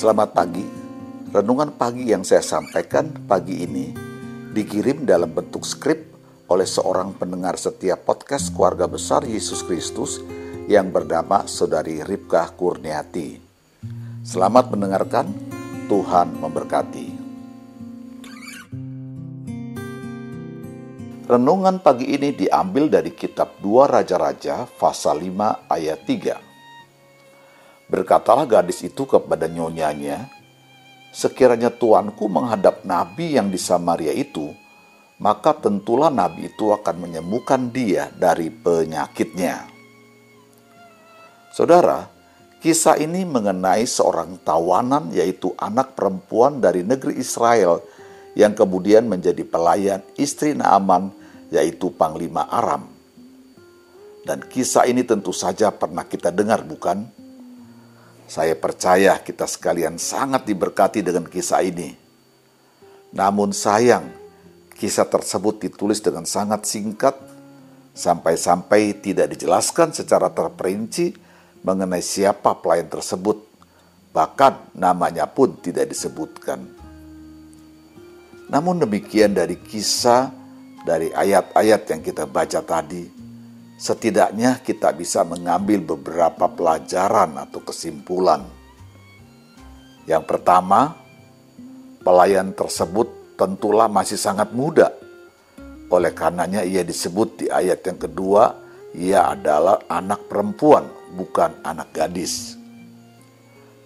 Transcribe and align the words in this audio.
Selamat 0.00 0.32
pagi. 0.32 0.64
Renungan 1.28 1.76
pagi 1.76 2.08
yang 2.08 2.24
saya 2.24 2.40
sampaikan 2.40 3.12
pagi 3.28 3.68
ini 3.68 3.92
dikirim 4.48 5.04
dalam 5.04 5.28
bentuk 5.28 5.60
skrip 5.60 6.16
oleh 6.48 6.64
seorang 6.64 7.12
pendengar 7.12 7.60
setiap 7.60 8.08
podcast 8.08 8.48
keluarga 8.56 8.88
besar 8.88 9.28
Yesus 9.28 9.60
Kristus 9.60 10.24
yang 10.72 10.88
bernama 10.88 11.44
Saudari 11.44 12.00
Ripkah 12.00 12.48
Kurniati. 12.56 13.44
Selamat 14.24 14.72
mendengarkan, 14.72 15.36
Tuhan 15.84 16.32
memberkati. 16.32 17.08
Renungan 21.28 21.76
pagi 21.84 22.08
ini 22.08 22.32
diambil 22.32 22.88
dari 22.88 23.12
kitab 23.12 23.60
2 23.60 24.00
Raja-Raja 24.00 24.64
pasal 24.64 25.20
5 25.28 25.68
ayat 25.68 26.00
3. 26.08 26.49
Berkatalah 28.00 28.48
gadis 28.48 28.80
itu 28.80 29.04
kepada 29.04 29.44
nyonyanya, 29.44 30.24
Sekiranya 31.10 31.74
tuanku 31.74 32.30
menghadap 32.30 32.86
nabi 32.86 33.34
yang 33.34 33.50
di 33.50 33.58
Samaria 33.58 34.14
itu, 34.14 34.54
maka 35.18 35.50
tentulah 35.50 36.06
nabi 36.06 36.48
itu 36.48 36.70
akan 36.70 36.96
menyembuhkan 37.02 37.66
dia 37.74 38.14
dari 38.14 38.46
penyakitnya. 38.46 39.66
Saudara, 41.50 42.06
kisah 42.62 42.94
ini 43.02 43.26
mengenai 43.26 43.82
seorang 43.90 44.38
tawanan 44.46 45.10
yaitu 45.10 45.50
anak 45.58 45.98
perempuan 45.98 46.62
dari 46.62 46.86
negeri 46.86 47.18
Israel 47.18 47.82
yang 48.38 48.54
kemudian 48.54 49.10
menjadi 49.10 49.42
pelayan 49.42 50.00
istri 50.14 50.54
Naaman 50.54 51.10
yaitu 51.50 51.90
Panglima 51.90 52.46
Aram. 52.46 52.86
Dan 54.22 54.46
kisah 54.46 54.86
ini 54.86 55.02
tentu 55.02 55.34
saja 55.34 55.74
pernah 55.74 56.06
kita 56.06 56.30
dengar 56.30 56.62
bukan? 56.62 57.19
Saya 58.30 58.54
percaya 58.54 59.18
kita 59.18 59.42
sekalian 59.42 59.98
sangat 59.98 60.46
diberkati 60.46 61.02
dengan 61.02 61.26
kisah 61.26 61.66
ini. 61.66 61.98
Namun 63.10 63.50
sayang, 63.50 64.06
kisah 64.78 65.10
tersebut 65.10 65.58
ditulis 65.58 65.98
dengan 65.98 66.22
sangat 66.22 66.62
singkat, 66.62 67.18
sampai-sampai 67.90 69.02
tidak 69.02 69.34
dijelaskan 69.34 69.90
secara 69.90 70.30
terperinci 70.30 71.18
mengenai 71.66 71.98
siapa 71.98 72.54
pelayan 72.54 72.86
tersebut, 72.86 73.42
bahkan 74.14 74.62
namanya 74.78 75.26
pun 75.26 75.58
tidak 75.58 75.90
disebutkan. 75.90 76.70
Namun 78.46 78.78
demikian 78.78 79.34
dari 79.34 79.58
kisah 79.58 80.30
dari 80.86 81.10
ayat-ayat 81.10 81.82
yang 81.82 81.98
kita 81.98 82.30
baca 82.30 82.62
tadi, 82.62 83.10
setidaknya 83.80 84.60
kita 84.60 84.92
bisa 84.92 85.24
mengambil 85.24 85.96
beberapa 85.96 86.52
pelajaran 86.52 87.32
atau 87.40 87.64
kesimpulan. 87.64 88.44
Yang 90.04 90.28
pertama, 90.28 91.00
pelayan 92.04 92.52
tersebut 92.52 93.08
tentulah 93.40 93.88
masih 93.88 94.20
sangat 94.20 94.52
muda. 94.52 94.92
Oleh 95.88 96.12
karenanya 96.12 96.60
ia 96.60 96.84
disebut 96.84 97.40
di 97.40 97.46
ayat 97.48 97.80
yang 97.88 97.96
kedua, 97.96 98.52
ia 98.92 99.32
adalah 99.32 99.80
anak 99.88 100.28
perempuan, 100.28 100.84
bukan 101.16 101.56
anak 101.64 101.88
gadis. 101.96 102.60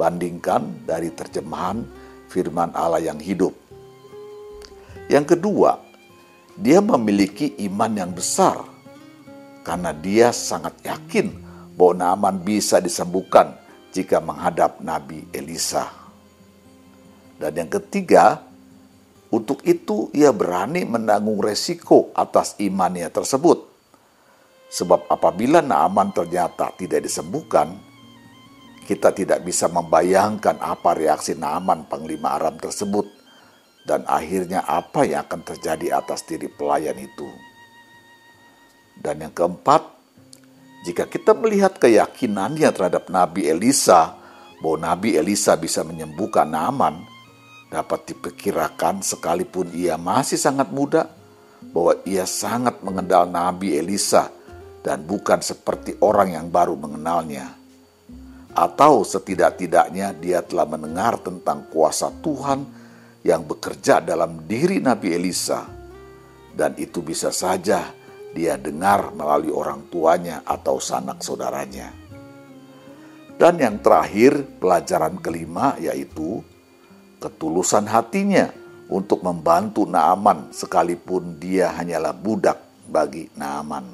Bandingkan 0.00 0.88
dari 0.88 1.12
terjemahan 1.12 1.84
firman 2.32 2.72
Allah 2.72 3.12
yang 3.12 3.20
hidup. 3.20 3.52
Yang 5.12 5.36
kedua, 5.36 5.76
dia 6.56 6.80
memiliki 6.80 7.52
iman 7.68 7.92
yang 7.92 8.10
besar 8.16 8.71
karena 9.62 9.94
dia 9.94 10.30
sangat 10.34 10.78
yakin 10.82 11.32
bahwa 11.74 11.94
Naaman 11.98 12.42
bisa 12.42 12.78
disembuhkan 12.78 13.56
jika 13.94 14.18
menghadap 14.18 14.82
Nabi 14.82 15.26
Elisa. 15.30 15.88
Dan 17.38 17.58
yang 17.58 17.70
ketiga, 17.70 18.42
untuk 19.32 19.64
itu 19.66 20.12
ia 20.12 20.30
berani 20.30 20.84
menanggung 20.84 21.40
resiko 21.40 22.12
atas 22.14 22.54
imannya 22.60 23.08
tersebut. 23.08 23.64
Sebab 24.72 25.08
apabila 25.10 25.64
Naaman 25.64 26.14
ternyata 26.14 26.70
tidak 26.76 27.04
disembuhkan, 27.04 27.76
kita 28.86 29.14
tidak 29.14 29.40
bisa 29.46 29.70
membayangkan 29.70 30.58
apa 30.58 30.92
reaksi 30.96 31.38
Naaman 31.38 31.86
Panglima 31.86 32.34
Aram 32.36 32.58
tersebut 32.58 33.08
dan 33.86 34.06
akhirnya 34.06 34.62
apa 34.66 35.02
yang 35.06 35.26
akan 35.26 35.42
terjadi 35.42 35.98
atas 35.98 36.22
diri 36.26 36.46
pelayan 36.46 36.98
itu. 36.98 37.26
Dan 39.02 39.18
yang 39.18 39.34
keempat, 39.34 39.82
jika 40.86 41.10
kita 41.10 41.34
melihat 41.34 41.74
keyakinannya 41.74 42.70
terhadap 42.70 43.10
Nabi 43.10 43.50
Elisa, 43.50 44.14
bahwa 44.62 44.94
Nabi 44.94 45.18
Elisa 45.18 45.58
bisa 45.58 45.82
menyembuhkan 45.82 46.46
Naaman, 46.46 47.02
dapat 47.66 48.14
diperkirakan 48.14 49.02
sekalipun 49.02 49.74
ia 49.74 49.98
masih 49.98 50.38
sangat 50.38 50.70
muda, 50.70 51.10
bahwa 51.74 51.98
ia 52.06 52.22
sangat 52.30 52.78
mengenal 52.86 53.26
Nabi 53.26 53.74
Elisa 53.74 54.30
dan 54.86 55.02
bukan 55.02 55.42
seperti 55.42 55.98
orang 55.98 56.38
yang 56.38 56.46
baru 56.46 56.78
mengenalnya. 56.78 57.58
Atau 58.54 59.02
setidak-tidaknya 59.02 60.14
dia 60.14 60.46
telah 60.46 60.68
mendengar 60.68 61.18
tentang 61.18 61.66
kuasa 61.74 62.12
Tuhan 62.22 62.62
yang 63.26 63.42
bekerja 63.50 63.98
dalam 63.98 64.46
diri 64.46 64.78
Nabi 64.78 65.14
Elisa, 65.14 65.66
dan 66.54 66.78
itu 66.78 67.02
bisa 67.02 67.34
saja 67.34 68.01
dia 68.32 68.56
dengar 68.56 69.12
melalui 69.12 69.52
orang 69.52 69.88
tuanya 69.92 70.40
atau 70.44 70.80
sanak 70.80 71.20
saudaranya. 71.20 71.92
Dan 73.36 73.60
yang 73.60 73.80
terakhir, 73.80 74.44
pelajaran 74.60 75.20
kelima 75.20 75.76
yaitu 75.80 76.40
ketulusan 77.20 77.86
hatinya 77.86 78.50
untuk 78.92 79.24
membantu 79.24 79.88
Naaman 79.88 80.52
sekalipun 80.52 81.40
dia 81.40 81.72
hanyalah 81.72 82.12
budak 82.12 82.60
bagi 82.88 83.32
Naaman. 83.36 83.88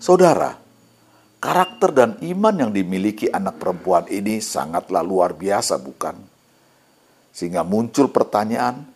Saudara, 0.00 0.56
karakter 1.40 1.92
dan 1.92 2.10
iman 2.24 2.56
yang 2.56 2.70
dimiliki 2.72 3.28
anak 3.28 3.60
perempuan 3.60 4.08
ini 4.08 4.40
sangatlah 4.40 5.04
luar 5.04 5.36
biasa 5.36 5.76
bukan? 5.76 6.16
Sehingga 7.36 7.62
muncul 7.62 8.08
pertanyaan, 8.08 8.88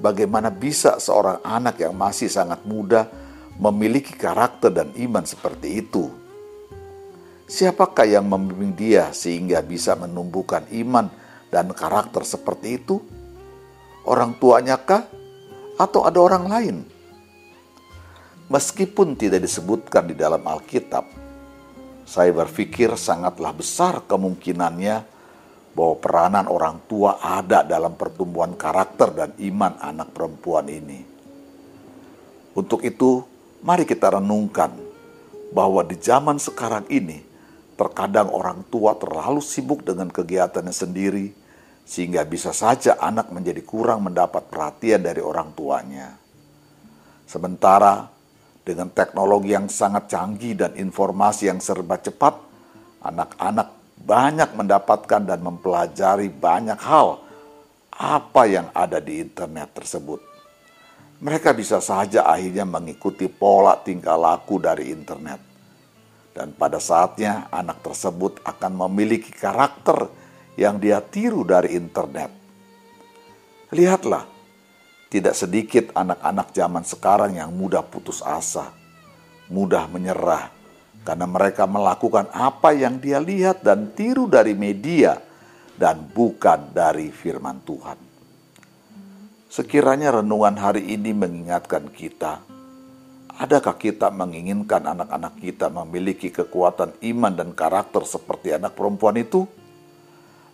bagaimana 0.00 0.48
bisa 0.48 0.96
seorang 0.96 1.42
anak 1.44 1.80
yang 1.82 1.92
masih 1.92 2.30
sangat 2.30 2.62
muda 2.64 3.10
memiliki 3.58 4.16
karakter 4.16 4.72
dan 4.72 4.88
iman 4.96 5.24
seperti 5.26 5.84
itu? 5.84 6.08
Siapakah 7.52 8.08
yang 8.08 8.24
membimbing 8.24 8.72
dia 8.72 9.12
sehingga 9.12 9.60
bisa 9.60 9.92
menumbuhkan 9.92 10.64
iman 10.72 11.12
dan 11.52 11.68
karakter 11.76 12.24
seperti 12.24 12.80
itu? 12.80 12.96
Orang 14.08 14.40
tuanya 14.40 14.80
kah? 14.80 15.04
Atau 15.76 16.08
ada 16.08 16.16
orang 16.16 16.48
lain? 16.48 16.76
Meskipun 18.48 19.16
tidak 19.16 19.44
disebutkan 19.44 20.08
di 20.08 20.16
dalam 20.16 20.44
Alkitab, 20.44 21.08
saya 22.08 22.32
berpikir 22.34 22.92
sangatlah 23.00 23.54
besar 23.56 24.04
kemungkinannya 24.04 25.06
bahwa 25.72 25.96
peranan 25.96 26.46
orang 26.48 26.84
tua 26.84 27.16
ada 27.20 27.64
dalam 27.64 27.96
pertumbuhan 27.96 28.52
karakter 28.56 29.08
dan 29.16 29.30
iman 29.40 29.72
anak 29.80 30.12
perempuan 30.12 30.68
ini. 30.68 31.00
Untuk 32.52 32.84
itu, 32.84 33.24
mari 33.64 33.88
kita 33.88 34.12
renungkan 34.12 34.76
bahwa 35.52 35.80
di 35.80 35.96
zaman 35.96 36.36
sekarang 36.36 36.84
ini, 36.92 37.24
terkadang 37.80 38.28
orang 38.28 38.60
tua 38.68 38.92
terlalu 39.00 39.40
sibuk 39.40 39.80
dengan 39.80 40.12
kegiatannya 40.12 40.74
sendiri, 40.76 41.26
sehingga 41.88 42.22
bisa 42.28 42.52
saja 42.52 43.00
anak 43.00 43.32
menjadi 43.32 43.64
kurang 43.64 44.04
mendapat 44.04 44.46
perhatian 44.52 45.00
dari 45.00 45.24
orang 45.24 45.56
tuanya. 45.56 46.20
Sementara 47.24 48.12
dengan 48.62 48.92
teknologi 48.92 49.56
yang 49.56 49.66
sangat 49.66 50.12
canggih 50.12 50.54
dan 50.54 50.76
informasi 50.76 51.48
yang 51.48 51.58
serba 51.58 51.98
cepat, 51.98 52.38
anak-anak 53.02 53.81
banyak 54.02 54.50
mendapatkan 54.58 55.22
dan 55.22 55.40
mempelajari 55.40 56.26
banyak 56.26 56.78
hal 56.82 57.22
apa 57.94 58.42
yang 58.50 58.66
ada 58.74 58.98
di 58.98 59.22
internet 59.22 59.78
tersebut. 59.78 60.20
Mereka 61.22 61.54
bisa 61.54 61.78
saja 61.78 62.26
akhirnya 62.26 62.66
mengikuti 62.66 63.30
pola 63.30 63.78
tingkah 63.78 64.18
laku 64.18 64.58
dari 64.58 64.90
internet. 64.90 65.38
Dan 66.34 66.50
pada 66.56 66.82
saatnya 66.82 67.46
anak 67.52 67.84
tersebut 67.84 68.42
akan 68.42 68.72
memiliki 68.88 69.30
karakter 69.30 70.10
yang 70.58 70.82
dia 70.82 70.98
tiru 70.98 71.46
dari 71.46 71.78
internet. 71.78 72.32
Lihatlah, 73.70 74.26
tidak 75.12 75.36
sedikit 75.36 75.92
anak-anak 75.92 76.50
zaman 76.56 76.84
sekarang 76.88 77.36
yang 77.36 77.52
mudah 77.52 77.84
putus 77.84 78.24
asa, 78.24 78.72
mudah 79.52 79.84
menyerah, 79.92 80.48
karena 81.02 81.26
mereka 81.26 81.66
melakukan 81.66 82.30
apa 82.30 82.70
yang 82.74 83.02
dia 83.02 83.18
lihat 83.18 83.66
dan 83.66 83.90
tiru 83.94 84.30
dari 84.30 84.54
media 84.54 85.18
dan 85.74 86.06
bukan 86.06 86.70
dari 86.70 87.10
firman 87.10 87.58
Tuhan. 87.66 87.98
Sekiranya 89.52 90.22
renungan 90.22 90.56
hari 90.56 90.96
ini 90.96 91.12
mengingatkan 91.12 91.92
kita, 91.92 92.40
adakah 93.36 93.76
kita 93.76 94.08
menginginkan 94.08 94.80
anak-anak 94.80 95.36
kita 95.42 95.68
memiliki 95.68 96.32
kekuatan 96.32 96.96
iman 97.12 97.32
dan 97.36 97.50
karakter 97.52 98.06
seperti 98.08 98.56
anak 98.56 98.72
perempuan 98.72 99.20
itu? 99.20 99.44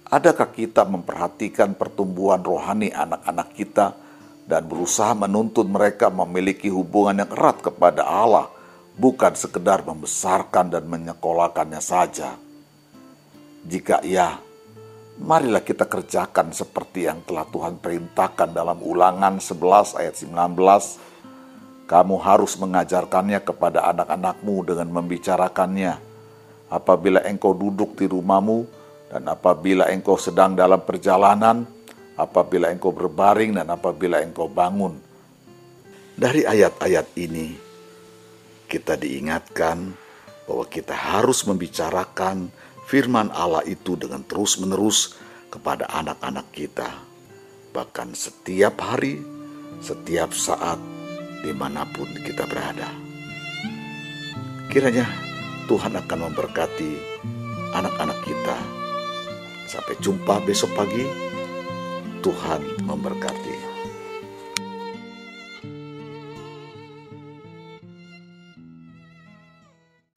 Adakah 0.08 0.48
kita 0.50 0.88
memperhatikan 0.88 1.76
pertumbuhan 1.76 2.40
rohani 2.40 2.88
anak-anak 2.88 3.48
kita 3.52 3.92
dan 4.48 4.64
berusaha 4.64 5.12
menuntun 5.12 5.68
mereka 5.68 6.08
memiliki 6.08 6.72
hubungan 6.72 7.22
yang 7.22 7.30
erat 7.36 7.60
kepada 7.60 8.08
Allah, 8.08 8.48
bukan 8.98 9.32
sekedar 9.38 9.86
membesarkan 9.86 10.74
dan 10.74 10.84
menyekolahkannya 10.90 11.78
saja? 11.78 12.34
Jika 13.62 14.02
iya, 14.02 14.42
marilah 15.22 15.62
kita 15.62 15.86
kerjakan 15.86 16.50
seperti 16.50 17.06
yang 17.06 17.22
telah 17.22 17.46
Tuhan 17.48 17.78
perintahkan 17.78 18.50
dalam 18.50 18.82
ulangan 18.82 19.38
11 19.38 19.98
ayat 20.02 20.14
19. 20.18 21.88
Kamu 21.88 22.16
harus 22.20 22.52
mengajarkannya 22.60 23.40
kepada 23.40 23.88
anak-anakmu 23.94 24.60
dengan 24.66 24.92
membicarakannya. 24.92 25.96
Apabila 26.68 27.24
engkau 27.24 27.56
duduk 27.56 27.96
di 27.96 28.04
rumahmu, 28.04 28.68
dan 29.08 29.24
apabila 29.24 29.88
engkau 29.88 30.20
sedang 30.20 30.52
dalam 30.52 30.84
perjalanan, 30.84 31.64
apabila 32.12 32.68
engkau 32.68 32.92
berbaring 32.92 33.56
dan 33.56 33.72
apabila 33.72 34.20
engkau 34.20 34.52
bangun. 34.52 35.00
Dari 36.18 36.44
ayat-ayat 36.44 37.14
ini, 37.16 37.67
kita 38.68 39.00
diingatkan 39.00 39.96
bahwa 40.44 40.64
kita 40.68 40.92
harus 40.92 41.42
membicarakan 41.48 42.52
firman 42.86 43.32
Allah 43.32 43.64
itu 43.64 43.96
dengan 43.96 44.20
terus-menerus 44.22 45.16
kepada 45.48 45.88
anak-anak 45.88 46.46
kita. 46.52 46.88
Bahkan 47.72 48.12
setiap 48.12 48.78
hari, 48.84 49.24
setiap 49.80 50.36
saat, 50.36 50.76
di 51.40 51.52
mana 51.56 51.88
pun 51.88 52.08
kita 52.20 52.44
berada. 52.44 52.88
Kiranya 54.68 55.08
Tuhan 55.66 55.96
akan 55.96 56.18
memberkati 56.28 56.92
anak-anak 57.72 58.18
kita 58.24 58.78
Sampai 59.68 60.00
jumpa 60.00 60.40
besok 60.48 60.72
pagi. 60.72 61.04
Tuhan 62.24 62.88
memberkati. 62.88 63.27